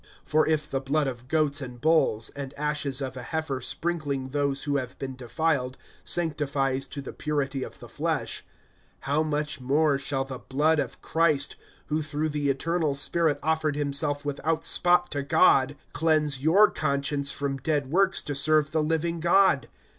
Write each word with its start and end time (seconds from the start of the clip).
(13)For 0.27 0.47
if 0.47 0.67
the 0.71 0.81
blood 0.81 1.05
of 1.05 1.27
goats 1.27 1.61
and 1.61 1.79
bulls, 1.79 2.29
and 2.29 2.55
ashes 2.55 3.03
of 3.03 3.15
a 3.15 3.21
heifer 3.21 3.61
sprinkling 3.61 4.29
those 4.29 4.63
who 4.63 4.77
have 4.77 4.97
been 4.97 5.15
defiled, 5.15 5.77
sanctifies 6.03 6.87
to 6.87 7.03
the 7.03 7.13
purity 7.13 7.61
of 7.61 7.77
the 7.77 7.87
flesh; 7.87 8.43
(14)how 9.05 9.23
much 9.23 9.61
more 9.61 9.99
shall 9.99 10.23
the 10.25 10.39
blood 10.39 10.79
of 10.79 11.03
Christ, 11.03 11.55
who 11.85 12.01
through 12.01 12.29
the 12.29 12.49
eternal 12.49 12.95
Spirit 12.95 13.37
offered 13.43 13.75
himself 13.75 14.25
without 14.25 14.65
spot 14.65 15.11
to 15.11 15.21
God, 15.21 15.75
cleanse 15.93 16.41
your 16.41 16.71
conscience 16.71 17.29
from 17.31 17.57
dead 17.57 17.91
works 17.91 18.23
to 18.23 18.33
serve 18.33 18.71
the 18.71 18.81
living 18.81 19.19
God? 19.19 19.69